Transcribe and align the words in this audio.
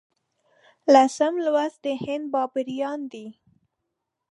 لسم 0.93 1.33
لوست 1.45 1.79
د 1.85 1.87
هند 2.03 2.25
بابریان 2.33 2.99
دي. 3.11 3.27